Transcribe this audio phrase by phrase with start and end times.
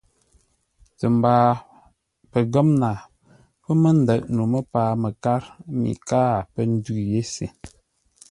[0.97, 1.47] Tə mbaa
[2.31, 2.99] pəngə́mnaa
[3.63, 5.41] pə́ mə́ ndə̂ʼ no məpaa məkár
[5.79, 7.45] mi káa pə́ ndʉ̂ yé se.